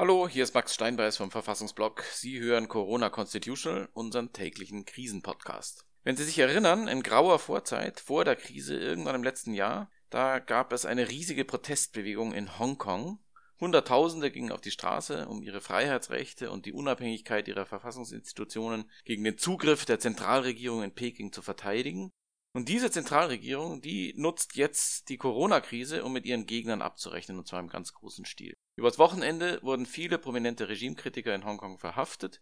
[0.00, 2.04] Hallo, hier ist Max Steinbeiß vom Verfassungsblog.
[2.12, 5.86] Sie hören Corona Constitutional, unseren täglichen Krisenpodcast.
[6.04, 10.38] Wenn Sie sich erinnern, in grauer Vorzeit, vor der Krise, irgendwann im letzten Jahr, da
[10.38, 13.18] gab es eine riesige Protestbewegung in Hongkong.
[13.58, 19.36] Hunderttausende gingen auf die Straße, um ihre Freiheitsrechte und die Unabhängigkeit ihrer Verfassungsinstitutionen gegen den
[19.36, 22.12] Zugriff der Zentralregierung in Peking zu verteidigen.
[22.54, 27.60] Und diese Zentralregierung, die nutzt jetzt die Corona-Krise, um mit ihren Gegnern abzurechnen, und zwar
[27.60, 28.54] im ganz großen Stil.
[28.76, 32.40] Übers Wochenende wurden viele prominente Regimekritiker in Hongkong verhaftet.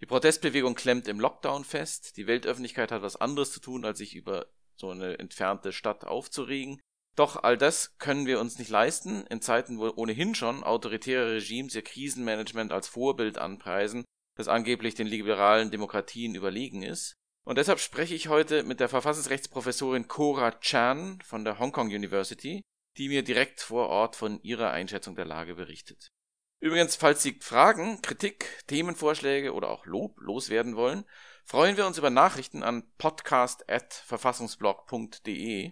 [0.00, 2.16] Die Protestbewegung klemmt im Lockdown fest.
[2.16, 4.46] Die Weltöffentlichkeit hat was anderes zu tun, als sich über
[4.76, 6.80] so eine entfernte Stadt aufzuregen.
[7.16, 11.74] Doch all das können wir uns nicht leisten, in Zeiten, wo ohnehin schon autoritäre Regimes
[11.74, 14.04] ihr Krisenmanagement als Vorbild anpreisen,
[14.36, 17.16] das angeblich den liberalen Demokratien überlegen ist.
[17.46, 22.64] Und deshalb spreche ich heute mit der Verfassungsrechtsprofessorin Cora Chan von der Hong Kong University,
[22.96, 26.10] die mir direkt vor Ort von ihrer Einschätzung der Lage berichtet.
[26.58, 31.04] Übrigens, falls Sie Fragen, Kritik, Themenvorschläge oder auch Lob loswerden wollen,
[31.44, 35.70] freuen wir uns über Nachrichten an podcast.verfassungsblog.de.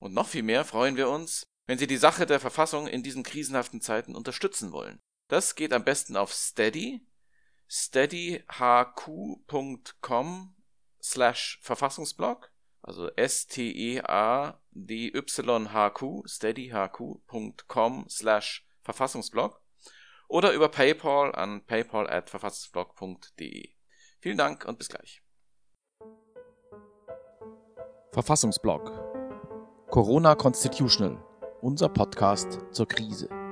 [0.00, 3.22] Und noch viel mehr freuen wir uns, wenn Sie die Sache der Verfassung in diesen
[3.22, 5.00] krisenhaften Zeiten unterstützen wollen.
[5.28, 7.00] Das geht am besten auf Steady,
[7.66, 10.54] steadyhq.com
[11.04, 14.02] slash Verfassungsblog, also S-T-E-A-D-Y-H-Q,
[16.26, 19.60] steadyhq.com slash Verfassungsblog
[20.28, 23.74] oder über PayPal an paypal at verfassungsblog.de.
[24.20, 25.22] Vielen Dank und bis gleich.
[28.12, 28.90] Verfassungsblog
[29.90, 31.22] Corona Constitutional,
[31.60, 33.43] unser Podcast zur Krise.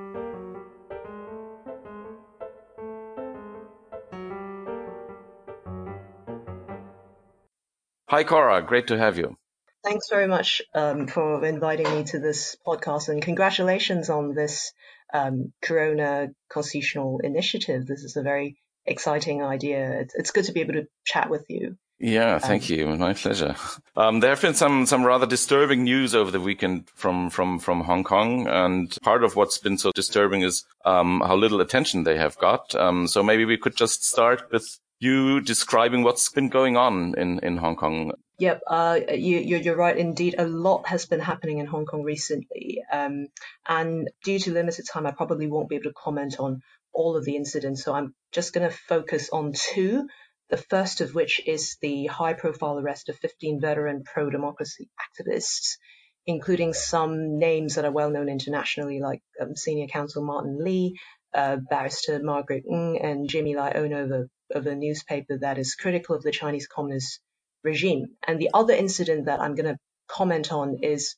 [8.13, 8.61] Hi, Cora.
[8.61, 9.35] Great to have you.
[9.83, 14.71] Thanks very much um, for inviting me to this podcast and congratulations on this
[15.11, 17.87] um, Corona constitutional initiative.
[17.87, 20.01] This is a very exciting idea.
[20.01, 21.75] It's, it's, good to be able to chat with you.
[21.97, 22.85] Yeah, thank um, you.
[22.97, 23.55] My pleasure.
[23.95, 27.81] Um, there have been some some rather disturbing news over the weekend from from from
[27.81, 32.17] Hong Kong, and part of what's been so disturbing is um, how little attention they
[32.17, 32.75] have got.
[32.75, 37.39] Um, so maybe we could just start with you describing what's been going on in,
[37.39, 38.13] in Hong Kong.
[38.39, 39.95] Yep, uh, you, you're right.
[39.95, 42.81] Indeed, a lot has been happening in Hong Kong recently.
[42.91, 43.27] Um,
[43.67, 46.61] and due to limited time, I probably won't be able to comment on
[46.93, 47.83] all of the incidents.
[47.83, 50.07] So I'm just going to focus on two.
[50.49, 55.77] The first of which is the high profile arrest of 15 veteran pro democracy activists,
[56.25, 60.99] including some names that are well known internationally, like um, senior counsel Martin Lee,
[61.33, 66.23] uh, barrister Margaret Ng, and Jimmy Lai, owner of a newspaper that is critical of
[66.23, 67.19] the Chinese Communist
[67.63, 68.07] regime.
[68.27, 71.15] And the other incident that I'm going to comment on is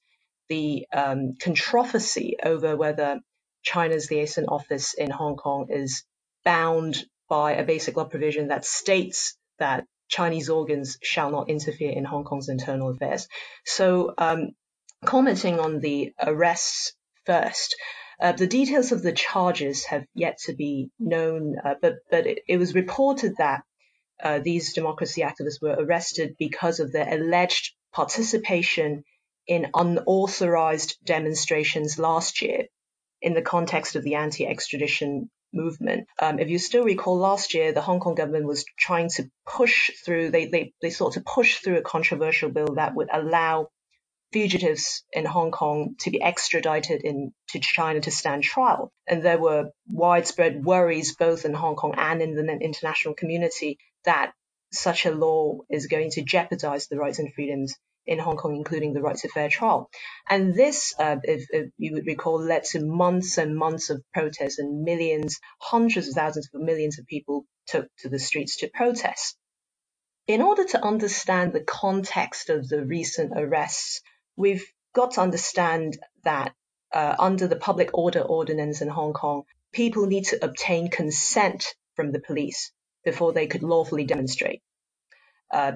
[0.50, 3.20] the um, controversy over whether
[3.64, 6.04] China's liaison office in Hong Kong is
[6.44, 12.06] bound by a basic law provision that states that Chinese organs shall not interfere in
[12.06, 13.28] Hong Kong's internal affairs.
[13.66, 14.50] So, um,
[15.04, 16.94] commenting on the arrests
[17.26, 17.76] first,
[18.22, 22.40] uh, the details of the charges have yet to be known, uh, but but it,
[22.48, 23.64] it, was reported that
[24.24, 29.04] uh, these democracy activists were arrested because of their alleged participation
[29.48, 32.66] in unauthorized demonstrations last year
[33.22, 36.08] in the context of the anti-extradition movement.
[36.22, 39.92] Um, if you still recall, last year the Hong Kong government was trying to push
[40.06, 40.32] through.
[40.32, 43.70] They they they sought to push through a controversial bill that would allow
[44.36, 48.92] fugitives in Hong Kong to be extradited in, to China to stand trial.
[49.08, 54.34] And there were widespread worries both in Hong Kong and in the international community that
[54.74, 57.76] such a law is going to jeopardize the rights and freedoms
[58.06, 59.90] in Hong Kong, including the right to fair trial.
[60.30, 64.60] And this, uh, if, if, you would recall, led to months and months of protests
[64.60, 69.38] and millions, hundreds of thousands of millions of people took to the streets to protest.
[70.28, 74.02] In order to understand the context of the recent arrests
[74.36, 76.54] we've got to understand that
[76.94, 82.12] uh, under the public order ordinance in Hong Kong, people need to obtain consent from
[82.12, 82.72] the police
[83.04, 84.62] before they could lawfully demonstrate.
[85.52, 85.74] Uh,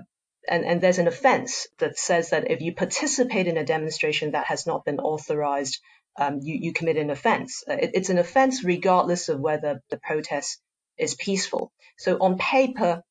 [0.47, 4.47] and, and, there's an offense that says that if you participate in a demonstration that
[4.47, 5.79] has not been authorized,
[6.17, 7.63] um, you, you, commit an offense.
[7.69, 10.59] Uh, it, it's an offense regardless of whether the protest
[10.97, 11.71] is peaceful.
[11.97, 13.03] So on paper,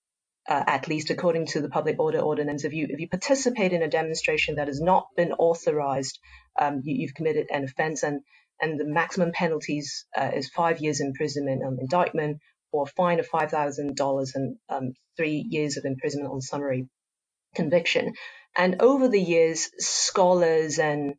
[0.48, 3.82] uh, at least according to the public order ordinance, if you if you participate in
[3.82, 6.18] a demonstration that has not been authorized,
[6.58, 8.22] um, you, have committed an offense, and
[8.60, 12.38] and the maximum penalties uh, is five years imprisonment on indictment,
[12.72, 16.88] or a fine of five thousand dollars and um, three years of imprisonment on summary
[17.54, 18.14] conviction.
[18.56, 21.14] And over the years, scholars and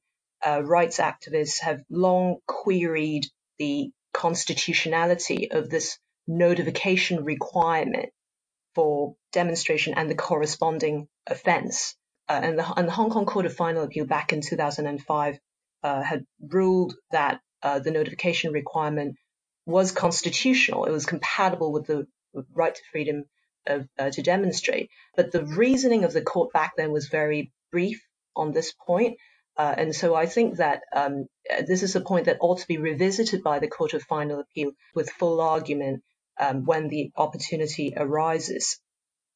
[0.46, 3.28] uh, rights activists have long queried
[3.60, 8.10] the constitutionality of this notification requirement
[8.75, 11.95] for demonstration and the corresponding offense.
[12.27, 15.39] Uh, and, the, and, the, Hong Kong Court of Final Appeal back in 2005
[15.83, 19.16] uh, had ruled that uh, the notification requirement
[19.66, 20.86] was constitutional.
[20.86, 22.07] It was compatible with the
[22.54, 23.25] right to freedom
[23.68, 24.89] of, uh, to demonstrate.
[25.16, 28.01] But the reasoning of the court back then was very brief
[28.36, 29.18] on this point.
[29.57, 31.25] Uh, and so I think that um,
[31.68, 34.71] this is a point that ought to be revisited by the Court of Final Appeal
[34.95, 36.01] with full argument
[36.40, 38.80] um, when the opportunity arises.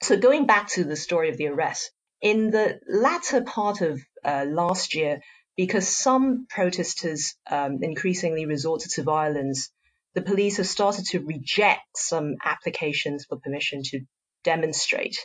[0.02, 1.92] So going back to the story of the arrest,
[2.22, 5.20] in the latter part of uh, last year,
[5.56, 9.70] because some protesters um, increasingly resorted to violence,
[10.14, 14.02] the police have started to reject some applications for permission to
[14.44, 15.18] demonstrate.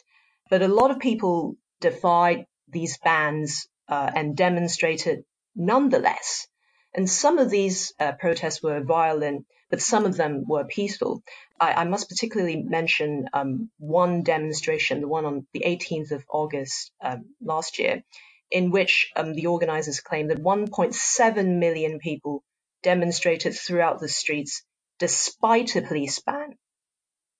[0.50, 6.46] But a lot of people defied these bans uh, and demonstrated nonetheless.
[6.94, 11.22] And some of these uh, protests were violent, but some of them were peaceful.
[11.60, 16.92] I, I must particularly mention um, one demonstration, the one on the 18th of August
[17.02, 18.02] um, last year,
[18.50, 22.42] in which um, the organizers claimed that 1.7 million people
[22.82, 24.62] demonstrated throughout the streets
[24.98, 26.54] despite a police ban.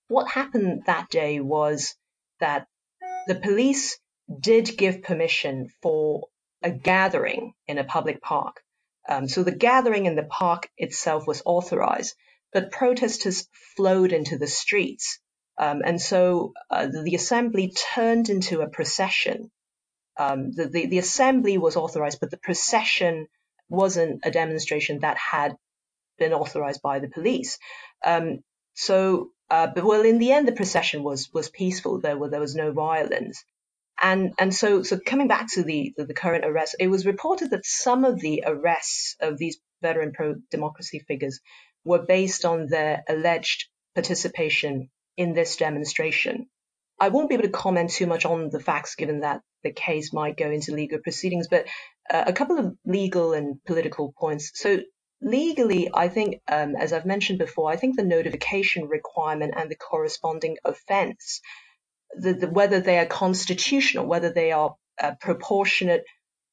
[0.08, 1.94] What happened that day was
[2.40, 2.66] that
[3.26, 3.98] the police
[4.40, 6.28] did give permission for
[6.62, 8.60] a gathering in a public park.
[9.08, 12.14] Um, so the gathering in the park itself was authorized,
[12.52, 13.46] but protesters
[13.76, 15.18] flowed into the streets.
[15.58, 19.50] Um, and so uh, the, assembly turned into a procession.
[20.16, 23.26] Um, the, the, the, assembly was authorized, but the procession
[23.68, 25.56] wasn't a demonstration that had
[26.18, 27.58] been authorized by the police.
[28.04, 28.40] Um,
[28.74, 32.00] so, uh, but well, in the end, the procession was was peaceful.
[32.00, 33.44] There were there was no violence.
[34.00, 37.50] And and so so coming back to the, the, the current arrests, it was reported
[37.50, 41.40] that some of the arrests of these veteran pro democracy figures
[41.84, 46.46] were based on their alleged participation in this demonstration.
[47.00, 50.12] I won't be able to comment too much on the facts given that the case
[50.12, 51.66] might go into legal proceedings, but
[52.10, 54.50] uh, a couple of legal and political points.
[54.54, 54.80] So
[55.20, 59.76] legally, I think, um, as I've mentioned before, I think the notification requirement and the
[59.76, 61.40] corresponding offence
[62.14, 66.04] the, the, whether they are constitutional, whether they are a proportionate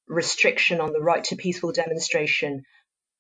[0.07, 2.63] restriction on the right to peaceful demonstration,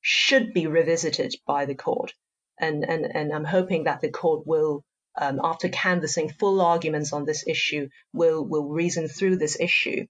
[0.07, 2.13] should be revisited by the court.
[2.59, 4.83] And, and, and I'm hoping that the court will,
[5.19, 10.05] um, after canvassing full arguments on this issue, will, will reason through this issue.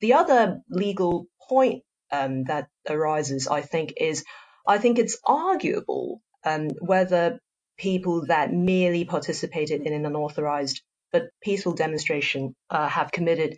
[0.00, 4.22] The other legal point um, that arises, I think, is
[4.66, 7.40] I think it's arguable um, whether
[7.78, 13.56] people that merely participated in an unauthorized but peaceful demonstration uh, have committed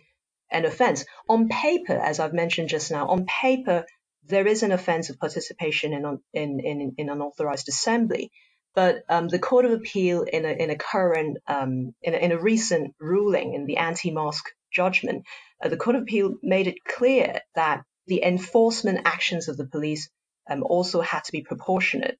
[0.49, 1.03] an offense.
[1.27, 3.85] On paper, as I've mentioned just now, on paper,
[4.27, 8.31] there is an offense of participation in, in, in, in unauthorized assembly.
[8.73, 12.31] But um, the Court of Appeal, in a, in a current, um, in, a, in,
[12.31, 15.25] a, recent ruling in the anti-mask judgment,
[15.61, 20.09] uh, the Court of Appeal made it clear that the enforcement actions of the police
[20.49, 22.17] um, also had to be proportionate.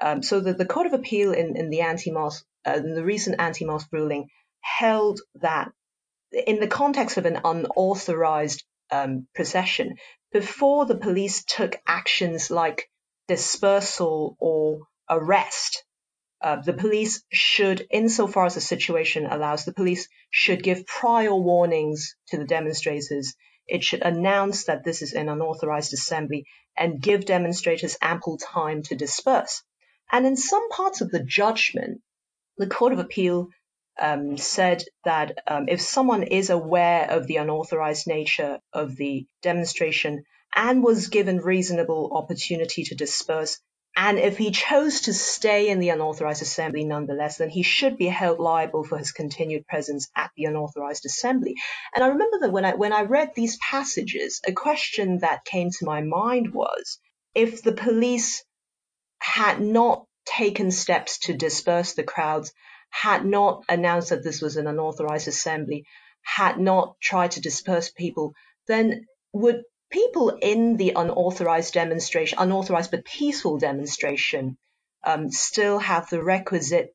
[0.00, 3.40] Um, so the, the Court of Appeal in, in the anti-mask, uh, in the recent
[3.40, 4.28] anti-mask ruling,
[4.60, 5.72] held that
[6.32, 9.96] in the context of an unauthorized um, procession,
[10.32, 12.88] before the police took actions like
[13.28, 15.84] dispersal or arrest,
[16.42, 22.16] uh, the police should, insofar as the situation allows, the police should give prior warnings
[22.28, 23.34] to the demonstrators.
[23.66, 28.96] It should announce that this is an unauthorized assembly and give demonstrators ample time to
[28.96, 29.62] disperse.
[30.10, 32.00] And in some parts of the judgment,
[32.56, 33.48] the Court of Appeal
[33.98, 40.24] um, said that um, if someone is aware of the unauthorized nature of the demonstration
[40.54, 43.58] and was given reasonable opportunity to disperse,
[43.96, 48.06] and if he chose to stay in the unauthorized assembly nonetheless, then he should be
[48.06, 51.54] held liable for his continued presence at the unauthorized assembly.
[51.94, 55.70] And I remember that when I when I read these passages, a question that came
[55.70, 56.98] to my mind was
[57.34, 58.44] if the police
[59.18, 62.52] had not taken steps to disperse the crowds
[62.90, 65.86] had not announced that this was an unauthorized assembly,
[66.22, 68.34] had not tried to disperse people,
[68.66, 74.56] then would people in the unauthorized demonstration, unauthorized but peaceful demonstration,
[75.04, 76.94] um, still have the requisite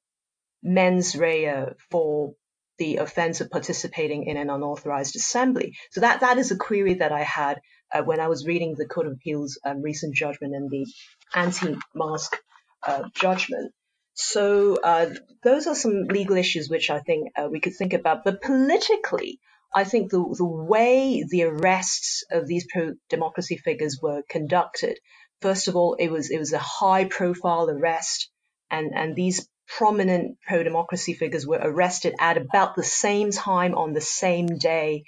[0.63, 2.33] mens rea for
[2.77, 5.75] the offense of participating in an unauthorized assembly.
[5.91, 7.61] So that that is a query that I had
[7.93, 10.85] uh, when I was reading the Court of Appeal's um, recent judgment and the
[11.33, 12.37] anti-mask
[12.85, 13.73] uh, judgment.
[14.15, 18.23] So uh, those are some legal issues which I think uh, we could think about.
[18.23, 19.39] But politically,
[19.75, 24.97] I think the, the way the arrests of these pro-democracy figures were conducted,
[25.41, 28.29] first of all, it was it was a high-profile arrest.
[28.71, 34.01] and, and these prominent pro-democracy figures were arrested at about the same time on the
[34.01, 35.03] same day.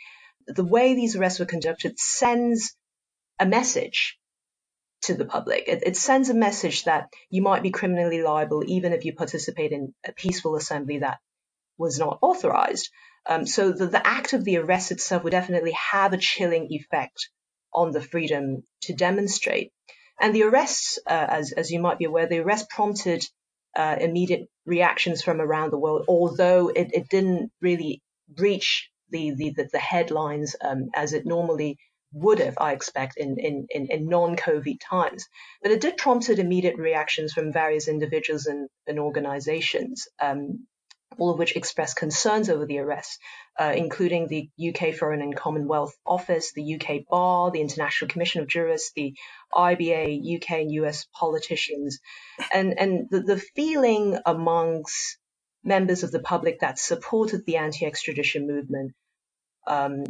[0.48, 2.76] The way these arrests were conducted sends
[3.40, 4.17] a message
[5.04, 5.66] to the public.
[5.68, 9.72] It, it, sends a message that you might be criminally liable even if you participate
[9.72, 11.20] in a peaceful assembly that
[11.78, 12.90] was not authorized.
[13.28, 17.30] Um, so the, the act of the arrest itself would definitely have a chilling effect
[17.74, 19.72] on the freedom to demonstrate.
[20.20, 23.24] And the arrests, uh, as, as you might be aware, the arrest prompted
[23.76, 28.02] uh, immediate reactions from around the world, although it, it didn't really
[28.38, 31.78] reach the, the, the, headlines um, as it normally
[32.14, 35.26] would have, I expect, in, in, in, in non-COVID times.
[35.62, 40.08] But it did prompted immediate reactions from various individuals and, and organizations.
[40.20, 40.68] Um,
[41.18, 43.20] all of which expressed concerns over the arrest,
[43.60, 48.48] uh, including the UK Foreign and Commonwealth Office, the UK Bar, the International Commission of
[48.48, 49.16] Jurists, the
[49.54, 52.00] IBA, UK and US politicians.
[52.54, 55.18] And, and the, the feeling amongst
[55.64, 58.94] members of the public that supported the anti-extradition movement
[59.66, 60.04] um,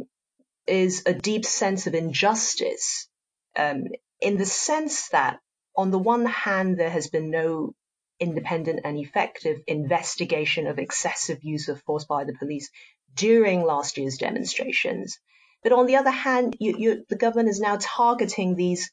[0.68, 3.08] is a deep sense of injustice
[3.56, 3.84] um,
[4.20, 5.40] in the sense that
[5.76, 7.72] on the one hand, there has been no
[8.20, 12.68] independent and effective investigation of excessive use of force by the police
[13.14, 15.18] during last year's demonstrations.
[15.62, 18.90] But on the other hand, you, you, the government is now targeting these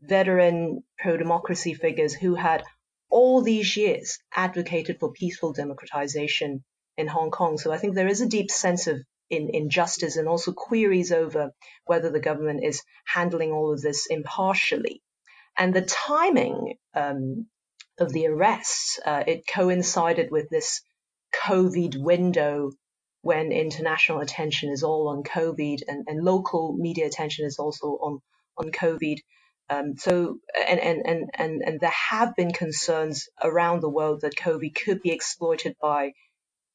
[0.00, 2.64] veteran pro-democracy figures who had
[3.10, 6.64] all these years advocated for peaceful democratization
[6.96, 7.58] in Hong Kong.
[7.58, 11.50] So I think there is a deep sense of in, injustice and also queries over
[11.84, 15.02] whether the government is handling all of this impartially.
[15.58, 17.46] And the timing um,
[17.98, 18.98] of the arrests.
[19.04, 20.82] Uh, it coincided with this
[21.46, 22.70] COVID window
[23.22, 28.20] when international attention is all on COVID and, and local media attention is also on,
[28.58, 29.18] on COVID.
[29.70, 34.34] Um, so, and, and, and, and, and there have been concerns around the world that
[34.34, 36.12] COVID could be exploited by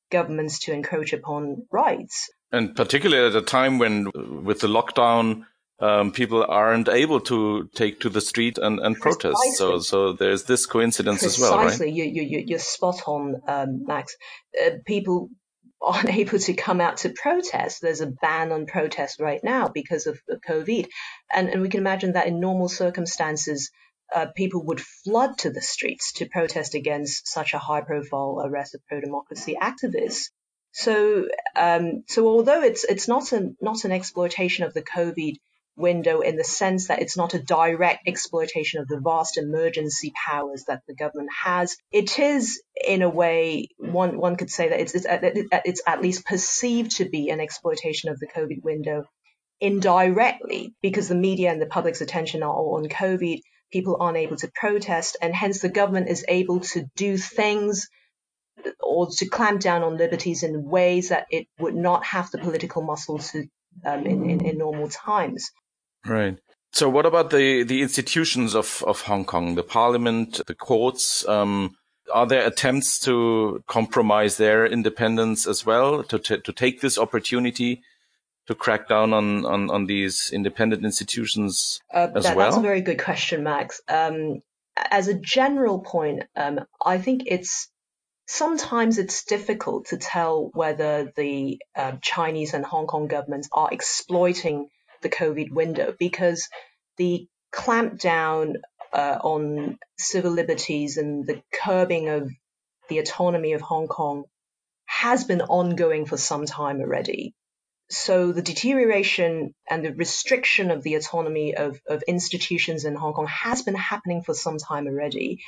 [0.09, 2.29] governments to encroach upon rights.
[2.51, 4.09] And particularly at a time when,
[4.43, 5.45] with the lockdown,
[5.79, 9.37] um, people aren't able to take to the street and, and protest.
[9.55, 11.43] So, so there's this coincidence Precisely.
[11.43, 11.63] as well, right?
[11.65, 14.15] Precisely, you, you, you're spot on, um, Max.
[14.59, 15.29] Uh, people
[15.81, 17.81] aren't able to come out to protest.
[17.81, 20.87] There's a ban on protest right now because of, COVID,
[21.31, 23.69] and and we can imagine that in normal circumstances.
[24.13, 28.81] Uh, people would flood to the streets to protest against such a high-profile arrest of
[28.87, 30.29] pro-democracy activists.
[30.77, 35.37] So, um, so although it's it's not an not an exploitation of the COVID
[35.75, 40.65] window in the sense that it's not a direct exploitation of the vast emergency powers
[40.67, 41.75] that the government has.
[41.91, 45.07] It is, in a way, one one could say that it's it's,
[45.65, 49.05] it's at least perceived to be an exploitation of the COVID window
[49.59, 53.39] indirectly because the media and the public's attention are all on COVID.
[53.71, 57.87] People aren't able to protest, and hence the government is able to do things
[58.79, 62.81] or to clamp down on liberties in ways that it would not have the political
[62.81, 63.47] muscle to
[63.85, 65.51] um, in, in, in normal times.
[66.05, 66.37] Right.
[66.71, 71.27] So what about the, the institutions of, of Hong Kong, the parliament, the courts?
[71.27, 71.75] Um,
[72.13, 77.81] are there attempts to compromise their independence as well, to, to, to take this opportunity
[78.47, 82.47] to crack down on, on, on these independent institutions uh, as that, well?
[82.47, 83.81] That's a very good question, Max.
[83.87, 84.41] Um,
[84.91, 87.69] as a general point, um, I think it's
[88.27, 94.67] sometimes it's difficult to tell whether the uh, Chinese and Hong Kong governments are exploiting
[95.01, 96.47] the COVID window because
[96.97, 98.55] the clampdown
[98.93, 102.29] uh, on civil liberties and the curbing of
[102.89, 104.25] the autonomy of Hong Kong
[104.85, 107.33] has been ongoing for some time already.
[107.89, 113.27] So the deterioration and the restriction of the autonomy of, of institutions in Hong Kong
[113.27, 115.39] has been happening for some time already.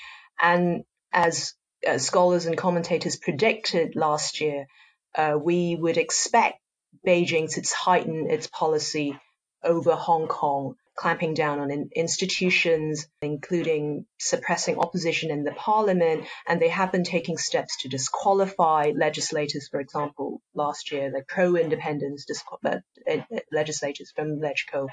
[0.42, 1.54] And as
[1.98, 4.68] scholars and commentators predicted last year,
[5.16, 6.60] uh, we would expect
[7.06, 9.18] Beijing to tighten its policy
[9.64, 16.70] over Hong Kong, clamping down on institutions, including suppressing opposition in the parliament, and they
[16.70, 22.26] have been taking steps to disqualify legislators, for example, last year, like pro-independence
[22.66, 22.78] uh,
[23.10, 23.18] uh,
[23.52, 24.88] legislators from LegCo.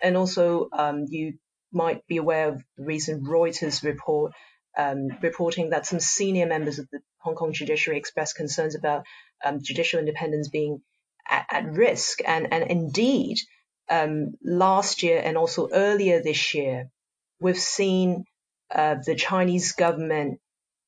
[0.00, 1.34] And also, um, you
[1.72, 4.32] might be aware of the recent Reuters report
[4.76, 9.04] um, reporting that some senior members of the Hong Kong judiciary expressed concerns about
[9.44, 10.82] um, judicial independence being
[11.28, 12.20] at, at risk.
[12.26, 13.38] And, and indeed,
[13.90, 16.90] um, last year and also earlier this year,
[17.40, 18.24] we've seen
[18.74, 20.40] uh, the Chinese government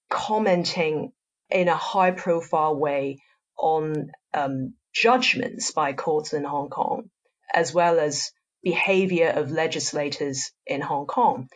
[0.08, 1.12] commenting
[1.50, 3.18] in a high profile way
[3.58, 7.10] on um, judgments by courts in Hong Kong,
[7.52, 8.30] as well as
[8.62, 11.48] behavior of legislators in Hong Kong.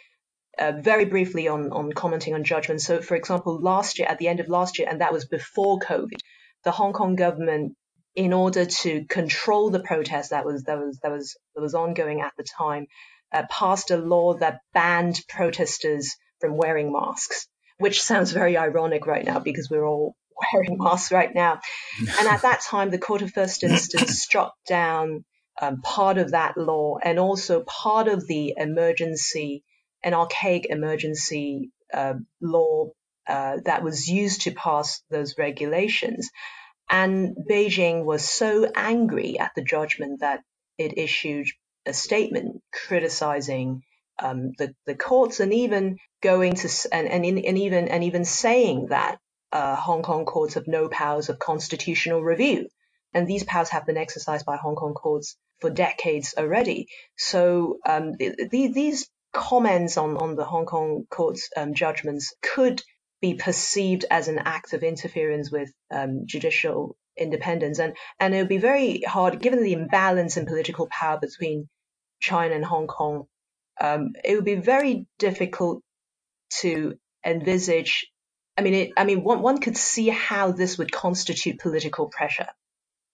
[0.58, 2.80] Uh, very briefly on, on commenting on judgment.
[2.80, 5.78] So, for example, last year, at the end of last year, and that was before
[5.78, 6.18] COVID,
[6.64, 7.74] the Hong Kong government,
[8.14, 12.20] in order to control the protest that was that was that was that was ongoing
[12.20, 12.86] at the time,
[13.32, 17.46] uh, passed a law that banned protesters from wearing masks,
[17.78, 20.16] which sounds very ironic right now because we're all
[20.52, 21.60] wearing masks right now.
[22.00, 25.24] and at that time, the Court of First Instance struck down
[25.60, 29.62] um, part of that law and also part of the emergency
[30.02, 32.90] an archaic emergency uh, law
[33.28, 36.30] uh, that was used to pass those regulations.
[36.90, 40.40] And Beijing was so angry at the judgment that
[40.78, 41.46] it issued
[41.84, 43.82] a statement criticizing
[44.22, 48.86] um, the, the courts and even going to and, and, and even and even saying
[48.88, 49.18] that
[49.52, 52.68] uh, Hong Kong courts have no powers of constitutional review,
[53.14, 56.88] and these powers have been exercised by Hong Kong courts for decades already.
[57.16, 62.82] So um, the, these comments on, on the Hong Kong court's um, judgments could
[63.20, 67.78] be perceived as an act of interference with um, judicial independence.
[67.78, 71.68] And, and it would be very hard, given the imbalance in political power between
[72.20, 73.26] China and Hong Kong,
[73.80, 75.82] um, it would be very difficult
[76.60, 78.10] to envisage.
[78.56, 82.48] I mean, it, I mean, one, one could see how this would constitute political pressure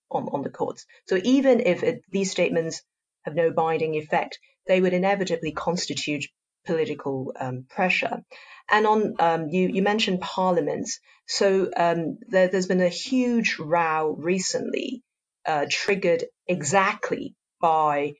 [0.09, 0.85] on, on the courts.
[1.07, 2.81] So even if it, these statements
[3.25, 6.25] have no binding effect, they would inevitably constitute
[6.65, 8.23] political um, pressure.
[8.69, 14.15] And on um, you, you mentioned parliaments, so um, there, has been a huge row
[14.17, 15.03] recently,
[15.45, 18.13] uh, triggered exactly by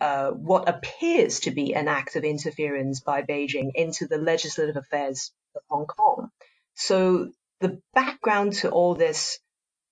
[0.00, 5.32] uh, what appears to be an act of interference by Beijing into the legislative affairs
[5.54, 6.30] of Hong Kong.
[6.74, 9.38] So the background to all this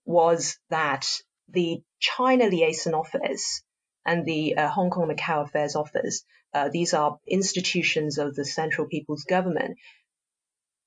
[0.04, 1.06] was that
[1.48, 3.62] the China Liaison Office
[4.04, 6.24] and the uh, Hong Kong Macau Affairs Office.
[6.54, 9.78] Uh, these are institutions of the Central People's Government.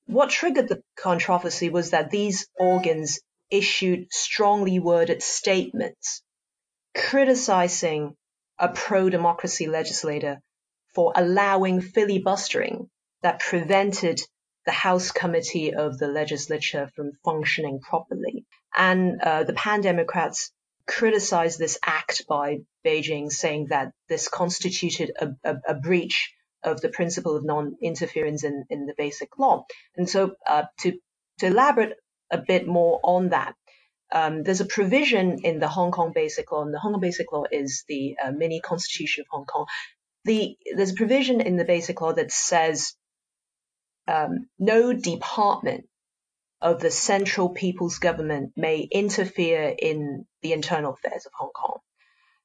[0.06, 3.20] What triggered the controversy was that these organs
[3.50, 6.22] issued strongly worded statements
[6.96, 8.16] criticizing
[8.58, 10.40] a pro-democracy legislator
[10.94, 12.88] for allowing filibustering
[13.22, 14.20] that prevented
[14.64, 18.46] the House Committee of the legislature from functioning properly.
[18.74, 20.50] And uh, the Pan Democrats
[20.86, 26.88] criticized this act by Beijing, saying that this constituted a, a, a breach of the
[26.88, 29.64] principle of non-interference in, in the basic law.
[29.96, 30.98] And so, uh, to
[31.38, 31.96] to elaborate
[32.30, 33.54] a bit more on that,
[34.12, 37.30] um, there's a provision in the Hong Kong Basic Law, and the Hong Kong Basic
[37.32, 39.66] Law is the uh, mini constitution of Hong Kong.
[40.24, 42.94] The, there's a provision in the Basic Law that says
[44.08, 45.86] um, no department
[46.60, 51.78] of the central people's government may interfere in the internal affairs of Hong Kong.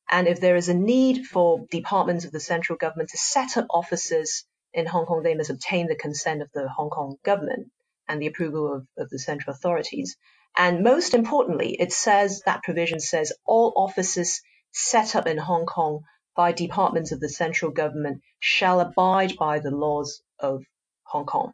[0.10, 3.67] And if there is a need for departments of the central government to set up
[3.69, 7.71] offices in Hong Kong, they must obtain the consent of the Hong Kong government
[8.08, 10.17] and the approval of, of the central authorities.
[10.58, 16.02] And most importantly, it says that provision says all offices set up in Hong Kong
[16.36, 20.63] by departments of the central government shall abide by the laws of
[21.04, 21.54] Hong Kong.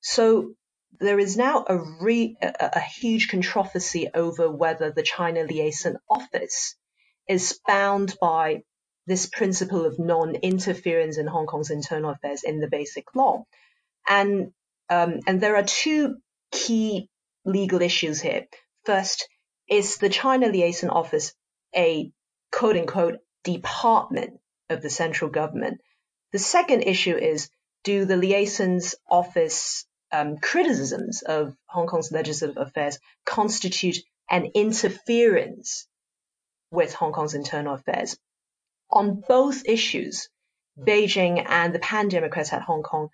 [0.00, 0.54] So
[1.00, 6.76] there is now a, re, a, a huge controversy over whether the China Liaison Office
[7.28, 8.62] is bound by
[9.06, 13.44] this principle of non-interference in Hong Kong's internal affairs in the Basic Law,
[14.08, 14.52] and
[14.88, 16.16] um, and there are two
[16.50, 17.08] key
[17.44, 18.46] legal issues here.
[18.84, 19.28] First,
[19.68, 21.34] is the China Liaison Office
[21.74, 22.10] a
[22.52, 25.80] quote unquote department of the central government?
[26.32, 27.48] The second issue is
[27.84, 33.98] do the liaison's office um, criticisms of Hong Kong's legislative affairs constitute
[34.30, 35.86] an interference
[36.70, 38.16] with Hong Kong's internal affairs.
[38.90, 40.28] On both issues,
[40.78, 43.08] Beijing and the pan Democrats at Hong Kong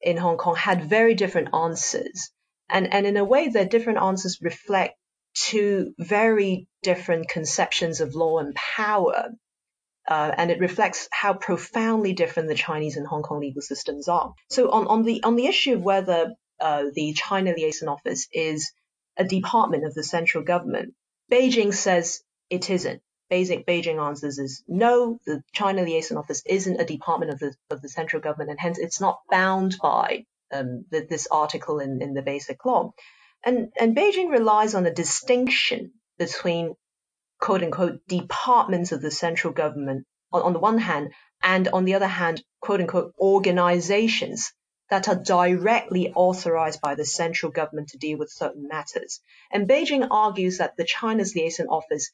[0.00, 2.30] in Hong Kong had very different answers.
[2.68, 4.96] And, and in a way, their different answers reflect
[5.34, 9.30] two very different conceptions of law and power
[10.08, 14.34] uh, and it reflects how profoundly different the Chinese and Hong Kong legal systems are.
[14.50, 18.72] So on, on the on the issue of whether uh, the China Liaison Office is
[19.16, 20.94] a department of the central government,
[21.30, 23.00] Beijing says it isn't.
[23.30, 27.80] Basic Beijing answers is no, the China Liaison Office isn't a department of the of
[27.80, 32.12] the central government, and hence it's not bound by um, the, this article in, in
[32.12, 32.92] the Basic Law.
[33.42, 36.74] And and Beijing relies on a distinction between
[37.44, 41.94] quote unquote departments of the central government on, on the one hand, and on the
[41.94, 44.54] other hand, quote unquote organizations
[44.88, 49.20] that are directly authorized by the central government to deal with certain matters.
[49.50, 52.10] And Beijing argues that the China's liaison office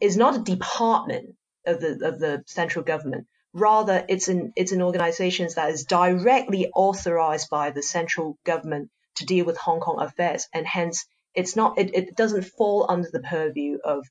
[0.00, 4.80] is not a department of the, of the central government, Rather, it's an, it's an
[4.80, 10.48] organization that is directly authorized by the central government to deal with Hong Kong affairs.
[10.54, 11.04] And hence,
[11.34, 14.06] it's not, it, it doesn't fall under the purview of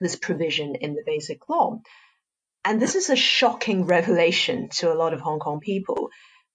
[0.00, 1.78] this provision in the basic law.
[2.64, 6.08] And this is a shocking revelation to a lot of Hong Kong people.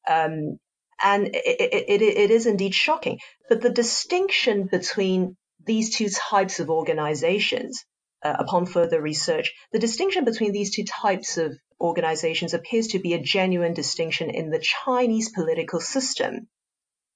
[0.10, 0.60] Um,
[1.04, 1.36] and it,
[1.88, 3.20] it, it is indeed shocking.
[3.48, 7.86] But the distinction between these two types of organizations,
[8.24, 13.14] uh, upon further research, the distinction between these two types of organizations appears to be
[13.14, 16.48] a genuine distinction in the Chinese political system.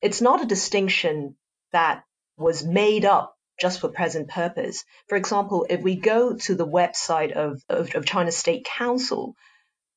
[0.02, 1.36] It's not a distinction
[1.72, 2.04] that
[2.38, 4.84] was made up just for present purpose.
[5.08, 9.36] For example, if we go to the website of, of, of China State Council,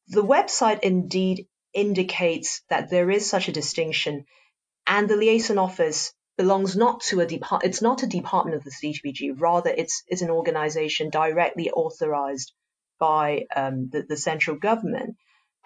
[0.08, 4.24] the website indeed indicates that there is such a distinction,
[4.86, 7.64] and the liaison office belongs not to a depart.
[7.64, 9.34] It's not a department of the CPG.
[9.38, 12.52] Rather, it's it's an organization directly authorized
[12.98, 15.16] by um, the, the central government.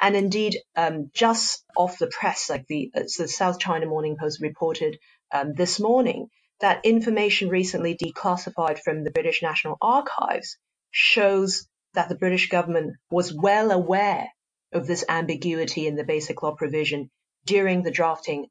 [0.01, 4.41] And indeed, um, just off the press, like the, uh, the South China Morning Post
[4.41, 4.99] reported
[5.33, 6.29] um, this morning,
[6.61, 10.57] that information recently declassified from the British National Archives
[10.91, 14.29] shows that the British government was well aware
[14.73, 17.11] of this ambiguity in the Basic Law provision
[17.45, 18.47] during the drafting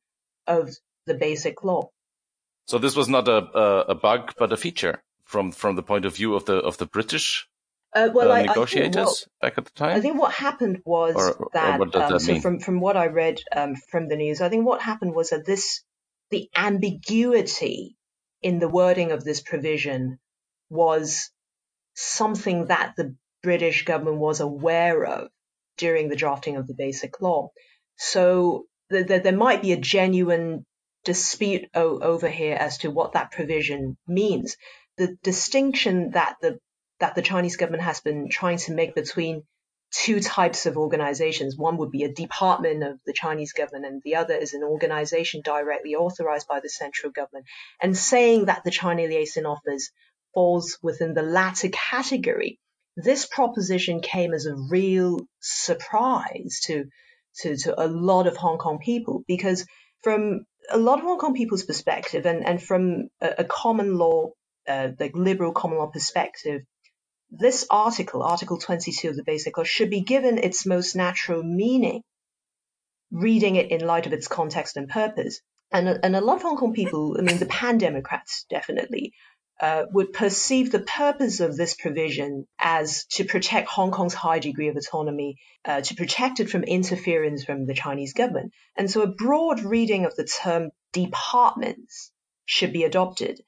[0.47, 1.89] of the Basic Law.
[2.65, 6.05] So this was not a, a, a bug, but a feature from from the point
[6.05, 7.47] of view of the of the British
[7.95, 9.97] uh, well, uh, I, negotiators I back at the time?
[9.97, 13.07] I think what happened was or, that, or um, that so from from what I
[13.07, 15.83] read um, from the news, I think what happened was that this
[16.29, 17.95] the ambiguity
[18.41, 20.19] in the wording of this provision
[20.69, 21.29] was
[21.95, 25.29] something that the British government was aware of
[25.77, 27.51] during the drafting of the basic law.
[27.97, 30.65] So th- th- there might be a genuine
[31.05, 34.57] dispute o- over here as to what that provision means.
[34.97, 36.59] The distinction that the
[36.99, 39.43] that the Chinese government has been trying to make between
[39.91, 41.57] two types of organizations.
[41.57, 45.41] One would be a department of the Chinese government, and the other is an organization
[45.43, 47.45] directly authorized by the central government.
[47.81, 49.91] And saying that the China Liaison Office
[50.33, 52.59] falls within the latter category,
[52.95, 56.85] this proposition came as a real surprise to,
[57.41, 59.65] to, to a lot of Hong Kong people because
[60.03, 64.31] from a lot of Hong Kong people's perspective and, and from a, a common law,
[64.67, 66.61] uh, like liberal common law perspective,
[67.31, 72.01] this article, Article 22 of the Basic Law, should be given its most natural meaning,
[73.11, 75.41] reading it in light of its context and purpose.
[75.71, 79.13] And, and a lot of Hong Kong people, I mean, the pan Democrats definitely,
[79.61, 84.69] uh, would perceive the purpose of this provision as to protect Hong Kong's high degree
[84.69, 88.53] of autonomy, uh, to protect it from interference from the Chinese government.
[88.77, 92.11] And so a broad reading of the term departments
[92.45, 93.41] should be adopted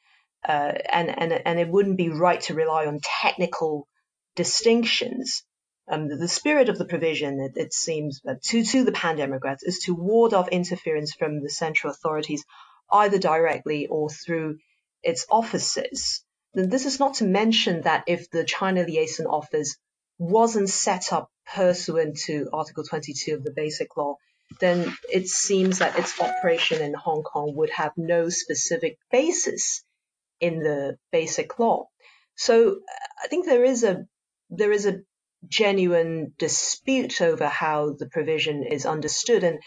[0.48, 3.88] uh, and, and, and it wouldn't be right to rely on technical
[4.36, 5.44] distinctions.
[5.90, 9.18] Um, the, the, spirit of the provision, it, it seems, uh, to, to the pan
[9.18, 12.44] Democrats, is to ward off interference from the central authorities,
[12.92, 14.58] either directly or through
[15.04, 16.24] its offices.
[16.54, 19.78] Then this is not to mention that if the China Liaison Office
[20.18, 24.16] wasn't set up pursuant to Article 22 of the Basic Law,
[24.60, 29.84] then it seems that its operation in Hong Kong would have no specific basis
[30.42, 31.88] in the basic law.
[32.36, 32.80] So
[33.24, 34.06] I think there is a
[34.50, 35.00] there is a
[35.48, 39.60] genuine dispute over how the provision is understood, and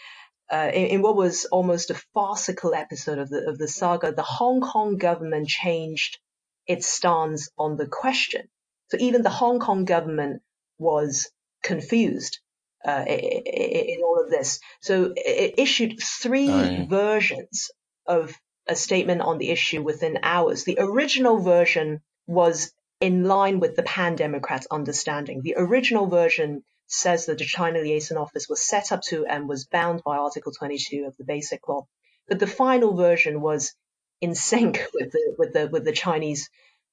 [0.51, 4.23] uh, in, in, what was almost a farcical episode of the of the saga, the
[4.23, 6.19] Hong Kong government changed
[6.67, 8.43] its stance on the question.
[8.89, 10.41] So even the Hong Kong government
[10.77, 11.29] was
[11.63, 12.39] confused
[12.85, 14.59] uh, in, in all of this.
[14.81, 17.71] So it issued three oh, versions
[18.05, 18.35] of
[18.67, 20.63] a statement on the issue within hours.
[20.63, 25.41] The original version was in line with the pan Democrats' understanding.
[25.41, 29.65] The original version says that the China Liaison Office was set up to and was
[29.65, 31.87] bound by Article 22 of the Basic Law.
[32.27, 33.73] But the final version was
[34.21, 36.49] in sync with the, with the, with the Chinese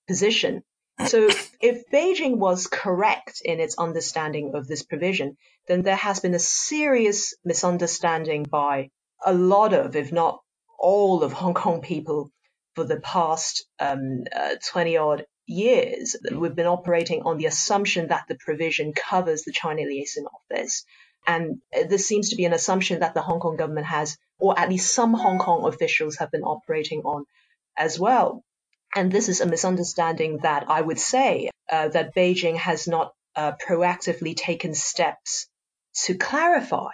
[0.06, 0.62] position.
[1.06, 1.28] So
[1.60, 6.38] if Beijing was correct in its understanding of this provision, then there has been a
[6.38, 8.90] serious misunderstanding by
[9.24, 10.41] a lot of, if not
[10.82, 12.30] all of Hong Kong people
[12.74, 16.16] for the past um, uh, 20 odd years.
[16.30, 20.84] We've been operating on the assumption that the provision covers the China liaison office.
[21.26, 24.68] And this seems to be an assumption that the Hong Kong government has, or at
[24.68, 27.24] least some Hong Kong officials have been operating on
[27.76, 28.42] as well.
[28.94, 33.52] And this is a misunderstanding that I would say uh, that Beijing has not uh,
[33.52, 35.46] proactively taken steps
[36.04, 36.90] to clarify.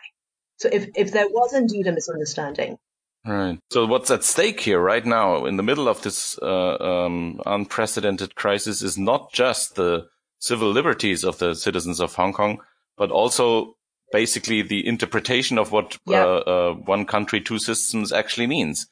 [0.58, 2.78] So if, if there was indeed a misunderstanding,
[3.26, 3.58] Right.
[3.70, 8.34] So what's at stake here right now in the middle of this uh, um, unprecedented
[8.34, 12.60] crisis is not just the civil liberties of the citizens of Hong Kong,
[12.96, 13.76] but also
[14.12, 16.24] basically the interpretation of what yeah.
[16.24, 18.86] uh, uh, one country, two systems actually means.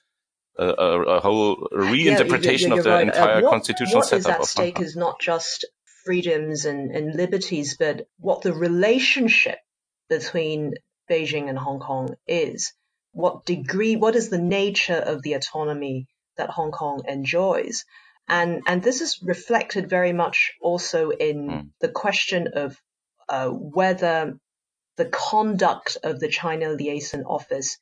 [0.58, 3.08] A, a, a whole reinterpretation yeah, you're, you're of the right.
[3.08, 4.26] Uh, entire what, constitutional what setup.
[4.26, 5.66] What is at stake is not just
[6.04, 9.58] freedoms and, and liberties, but what the relationship
[10.08, 10.74] between
[11.10, 12.72] Beijing and Hong Kong is.
[13.16, 17.86] What degree, what is the nature of the autonomy that Hong Kong enjoys?
[18.28, 21.68] And, and this is reflected very much also in mm.
[21.80, 22.76] the question of
[23.30, 24.38] uh, whether
[24.98, 27.78] the conduct of the China Liaison Office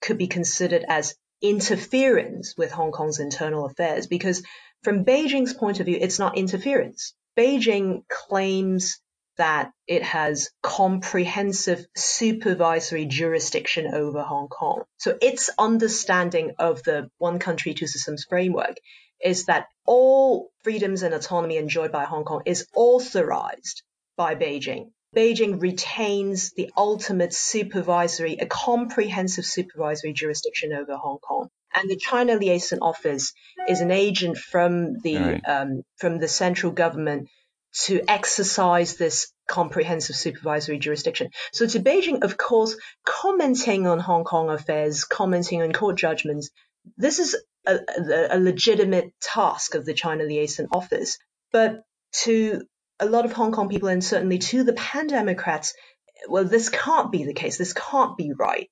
[0.00, 4.06] could be considered as interference with Hong Kong's internal affairs.
[4.06, 4.42] Because
[4.82, 7.12] from Beijing's point of view, it's not interference.
[7.36, 8.98] Beijing claims
[9.40, 14.82] that it has comprehensive supervisory jurisdiction over Hong Kong.
[14.98, 18.76] So its understanding of the one country, two systems framework
[19.24, 23.82] is that all freedoms and autonomy enjoyed by Hong Kong is authorized
[24.14, 24.90] by Beijing.
[25.16, 31.48] Beijing retains the ultimate supervisory, a comprehensive supervisory jurisdiction over Hong Kong.
[31.74, 33.32] And the China Liaison Office
[33.66, 35.42] is an agent from the right.
[35.48, 37.28] um, from the central government
[37.72, 41.30] to exercise this comprehensive supervisory jurisdiction.
[41.52, 46.50] So to Beijing, of course, commenting on Hong Kong affairs, commenting on court judgments,
[46.96, 51.18] this is a, a, a legitimate task of the China Liaison Office.
[51.52, 51.82] But
[52.22, 52.62] to
[52.98, 55.74] a lot of Hong Kong people and certainly to the pan Democrats,
[56.28, 57.56] well, this can't be the case.
[57.56, 58.68] This can't be right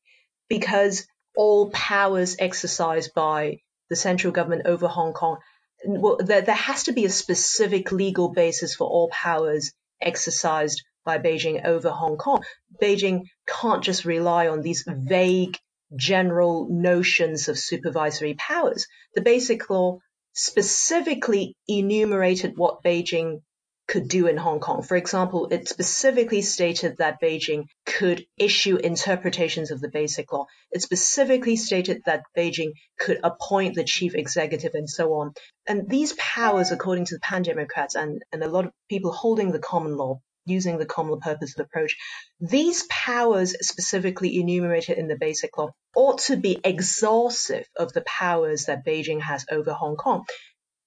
[0.49, 1.07] because
[1.37, 3.59] all powers exercised by
[3.91, 5.39] the central government over Hong Kong,
[5.85, 11.19] well, there, there has to be a specific legal basis for all powers exercised by
[11.19, 12.43] Beijing over Hong Kong.
[12.81, 15.57] Beijing can't just rely on these vague
[15.97, 18.87] general notions of supervisory powers.
[19.15, 19.99] The Basic Law
[20.35, 23.41] specifically enumerated what Beijing
[23.89, 24.83] could do in Hong Kong.
[24.83, 30.45] For example, it specifically stated that Beijing could issue interpretations of the Basic Law.
[30.71, 35.33] It specifically stated that Beijing could appoint the chief executive and so on.
[35.67, 39.53] And these powers, according to the Pan Democrats and, and a lot of people holding
[39.53, 41.97] the common law, using the common law purpose approach,
[42.41, 48.67] these powers specifically enumerated in the Basic Law ought to be exhaustive of the powers
[48.67, 50.25] that Beijing has over Hong Kong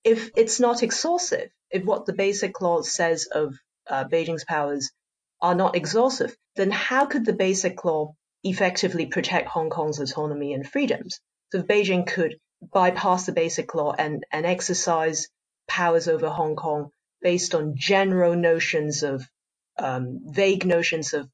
[0.03, 3.55] if it's not exhaustive, if what the basic law says of
[3.89, 4.91] uh, Beijing's powers
[5.41, 10.67] are not exhaustive, then how could the basic law effectively protect Hong Kong's autonomy and
[10.67, 11.19] freedoms?
[11.51, 15.27] So if Beijing could bypass the basic law and, and exercise
[15.67, 16.89] powers over Hong Kong
[17.21, 19.27] based on general notions of
[19.77, 21.29] um, vague notions of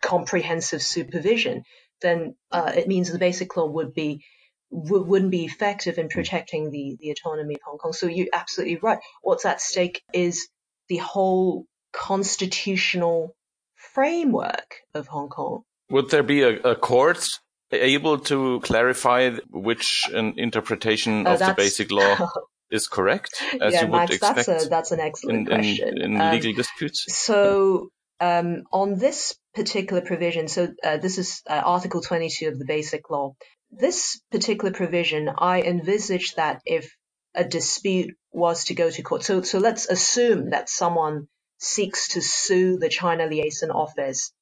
[0.00, 1.62] comprehensive supervision,
[2.00, 4.24] then uh, it means the basic law would be
[4.72, 7.92] w- wouldn't be effective in protecting the, the autonomy of Hong Kong.
[7.92, 8.98] So you're absolutely right.
[9.22, 10.48] What's at stake is
[10.88, 13.36] the whole constitutional
[13.74, 15.62] framework of Hong Kong.
[15.90, 17.28] Would there be a, a court
[17.70, 22.28] able to clarify which an interpretation uh, of the basic law
[22.70, 24.46] is correct, as yeah, you would Max, expect?
[24.46, 25.88] That's, a, that's an excellent in, question.
[25.88, 27.04] In, in um, legal disputes?
[27.14, 32.64] So um, on this particular provision, so uh, this is uh, Article 22 of the
[32.64, 33.34] Basic Law
[33.72, 36.94] this particular provision, I envisage that if
[37.34, 42.20] a dispute was to go to court, so, so let's assume that someone seeks to
[42.20, 44.32] sue the China Liaison Office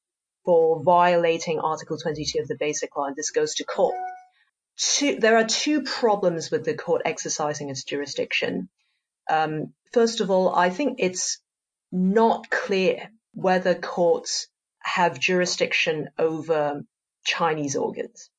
[0.43, 3.95] for violating Article 22 of the Basic Law, and this goes to court.
[4.77, 8.67] Two, there are two problems with the court exercising its jurisdiction.
[9.29, 11.39] Um, first of all, I think it's
[11.91, 14.47] not clear whether courts
[14.79, 16.83] have jurisdiction over
[17.23, 18.30] Chinese organs.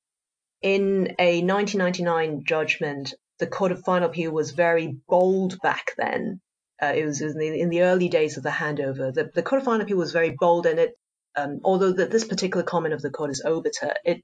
[0.62, 6.40] In a 1999 judgment, the Court of Final Appeal was very bold back then.
[6.80, 9.12] Uh, it was in the, in the, early days of the handover.
[9.12, 10.94] The, the Court of Final Appeal was very bold, and it,
[11.36, 14.22] um, although the, this particular comment of the court is obiter, it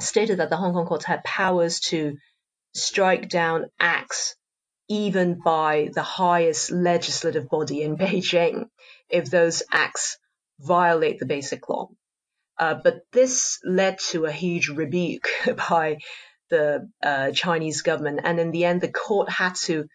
[0.00, 2.16] stated that the Hong Kong courts had powers to
[2.74, 4.36] strike down acts
[4.88, 8.66] even by the highest legislative body in Beijing
[9.08, 10.18] if those acts
[10.60, 11.88] violate the basic law.
[12.58, 15.28] Uh, but this led to a huge rebuke
[15.70, 15.98] by
[16.50, 18.20] the uh, Chinese government.
[18.24, 19.86] And in the end, the court had to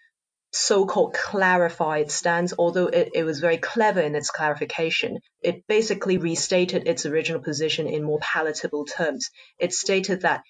[0.52, 5.18] so-called clarify its stance, although it, it, was very clever in its clarification.
[5.42, 9.32] It basically restated its original position in more palatable terms.
[9.58, 10.44] It stated that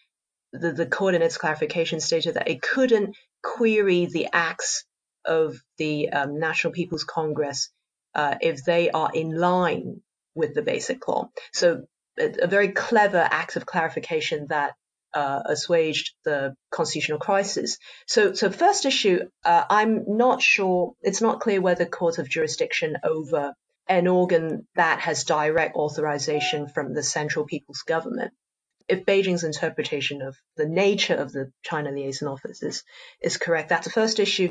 [0.52, 4.84] the, the court in its clarification stated that it couldn't query the acts
[5.26, 7.70] of the um, National People's Congress
[8.14, 10.02] uh, if they are in line
[10.36, 11.30] with the basic law.
[11.54, 11.86] So
[12.18, 14.74] a very clever act of clarification that
[15.14, 17.78] uh, assuaged the constitutional crisis.
[18.08, 20.94] So, so first issue, uh, I'm not sure.
[21.02, 23.54] It's not clear whether courts have jurisdiction over
[23.88, 28.32] an organ that has direct authorization from the central people's government.
[28.88, 32.84] If Beijing's interpretation of the nature of the China liaison office is,
[33.22, 34.50] is correct, that's the first issue.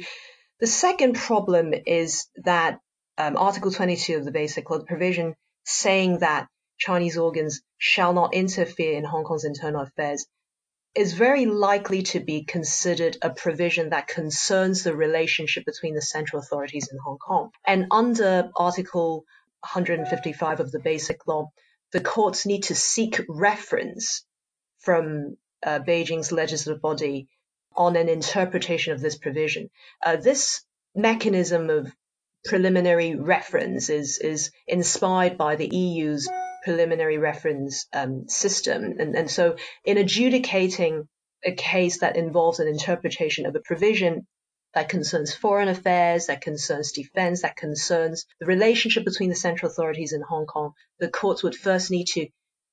[0.61, 2.79] The second problem is that
[3.19, 8.35] um, Article 22 of the Basic Law, the provision saying that Chinese organs shall not
[8.35, 10.27] interfere in Hong Kong's internal affairs,
[10.95, 16.43] is very likely to be considered a provision that concerns the relationship between the central
[16.43, 17.51] authorities in Hong Kong.
[17.67, 19.25] And under Article
[19.61, 21.51] 155 of the Basic Law,
[21.93, 24.25] the courts need to seek reference
[24.81, 27.29] from uh, Beijing's legislative body
[27.75, 29.71] on an interpretation of this provision.
[30.05, 30.63] Uh, this
[30.95, 31.91] mechanism of
[32.45, 36.29] preliminary reference is, is inspired by the EU's
[36.63, 38.85] preliminary reference um, system.
[38.99, 41.09] And, and so in adjudicating
[41.45, 44.27] a case that involves an interpretation of a provision
[44.75, 50.13] that concerns foreign affairs, that concerns defense, that concerns the relationship between the central authorities
[50.13, 52.27] in Hong Kong, the courts would first need to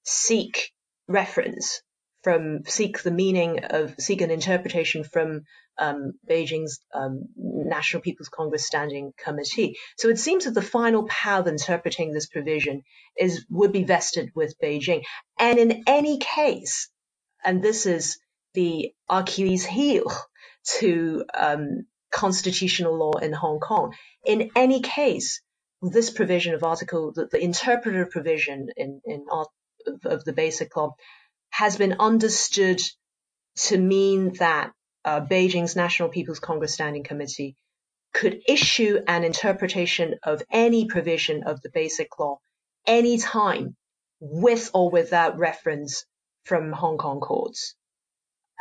[0.04, 0.71] seek
[1.08, 1.82] reference
[2.23, 5.41] from seek the meaning of seek an interpretation from
[5.77, 9.77] um, Beijing's um, National People's Congress Standing Committee.
[9.97, 12.84] So it seems that the final power of interpreting this provision
[13.17, 15.03] is would be vested with Beijing.
[15.39, 16.89] And in any case,
[17.43, 18.19] and this is
[18.53, 20.12] the Achilles heel
[20.79, 23.93] to um, constitutional law in Hong Kong.
[24.25, 25.41] In any case,
[25.82, 29.47] this provision of Article, the, the interpretive provision in, in of,
[30.03, 30.95] of the Basic Law
[31.49, 32.81] has been understood
[33.55, 34.71] to mean that
[35.05, 37.55] uh, Beijing's National People's Congress Standing Committee
[38.13, 42.39] could issue an interpretation of any provision of the Basic Law
[42.88, 43.75] anytime
[44.19, 46.05] with or without reference
[46.43, 47.75] from Hong Kong courts.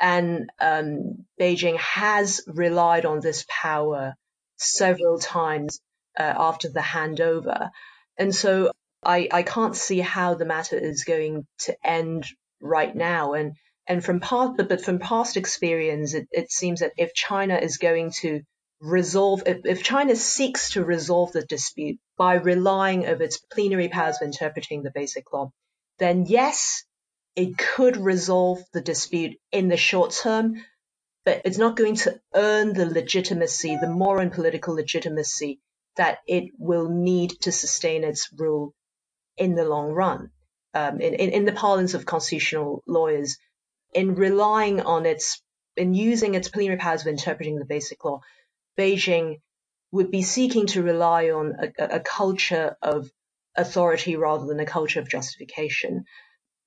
[0.01, 4.15] And um, Beijing has relied on this power
[4.57, 5.81] several times
[6.19, 7.71] uh, after the handover.
[8.17, 8.73] And so
[9.03, 12.27] I, I can't see how the matter is going to end
[12.61, 13.35] right now.
[13.35, 13.55] And
[13.87, 18.13] and from past, but, from past experience, it, it seems that if China is going
[18.21, 18.43] to
[18.81, 24.17] resolve, if, if China seeks to resolve the dispute by relying of its plenary powers
[24.21, 25.51] of interpreting the basic law,
[25.99, 26.85] then yes,
[27.35, 30.63] it could resolve the dispute in the short term,
[31.25, 35.61] but it's not going to earn the legitimacy, the moral and political legitimacy
[35.97, 38.75] that it will need to sustain its rule
[39.37, 40.31] in the long run
[40.75, 43.39] um, in, in, in the parlance of constitutional lawyers,
[43.95, 45.43] in relying on its,
[45.77, 48.21] in using its plenary powers of interpreting the basic law,
[48.79, 49.41] Beijing
[49.91, 53.11] would be seeking to rely on a, a culture of
[53.57, 56.05] authority rather than a culture of justification.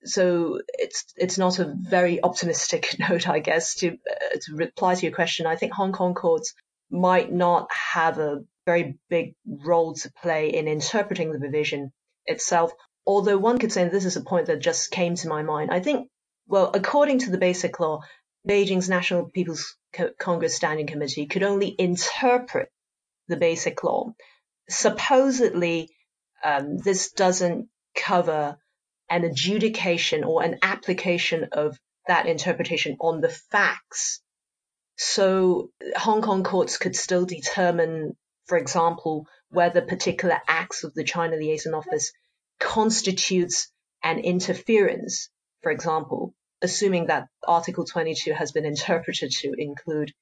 [0.04, 5.06] So it's it's not a very optimistic note, I guess, to uh, to reply to
[5.06, 5.46] your question.
[5.46, 6.54] I think Hong Kong courts
[6.90, 11.92] might not have a very big role to play in interpreting the provision
[12.26, 12.72] itself,
[13.06, 15.72] although one could say this is a point that just came to my mind.
[15.72, 16.10] I think,
[16.48, 18.02] well, according to the Basic Law,
[18.48, 19.76] Beijing's National People's
[20.18, 22.70] Congress Standing Committee could only interpret
[23.28, 24.14] the Basic Law.
[24.70, 25.90] Supposedly,
[26.44, 28.58] um, this doesn't cover
[29.10, 34.22] an adjudication or an application of that interpretation on the facts.
[34.96, 41.36] So Hong Kong courts could still determine, for example, whether particular acts of the China
[41.36, 42.12] Liaison Office
[42.62, 43.70] constitutes
[44.04, 45.30] an interference,
[45.62, 50.14] for example, assuming that Article 22 has been interpreted to include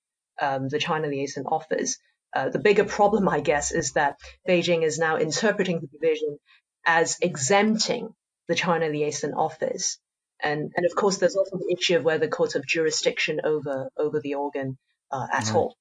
[0.41, 1.99] um, the China liaison office.
[2.33, 6.37] Uh, the bigger problem, I guess, is that Beijing is now interpreting the provision
[6.85, 8.13] as exempting
[8.47, 9.99] the China liaison office.
[10.41, 14.21] And, and of course, there's also the issue of whether courts have jurisdiction over, over
[14.21, 14.77] the organ
[15.11, 15.55] uh, at right.
[15.55, 15.75] all.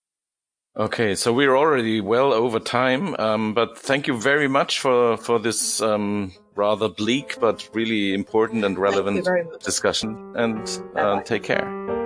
[0.79, 5.41] Okay, so we're already well over time, um, but thank you very much for for
[5.41, 9.27] this um, rather bleak but really important and relevant
[9.61, 10.33] discussion.
[10.37, 11.98] And uh, take care.